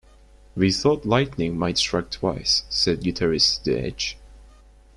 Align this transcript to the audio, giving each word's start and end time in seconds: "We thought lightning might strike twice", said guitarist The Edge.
"We 0.55 0.71
thought 0.71 1.05
lightning 1.05 1.59
might 1.59 1.77
strike 1.77 2.09
twice", 2.09 2.63
said 2.71 3.01
guitarist 3.01 3.63
The 3.65 3.77
Edge. 3.79 4.17